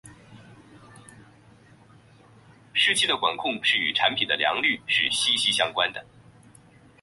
[2.73, 6.03] 湿气的管控是与产品的良率是息息相关的。